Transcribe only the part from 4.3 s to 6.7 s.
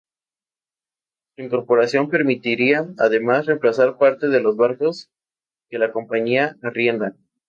los barcos que la compañía